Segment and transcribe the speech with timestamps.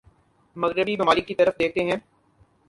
[0.55, 1.97] مغربی ممالک کی طرف دیکھتے ہیں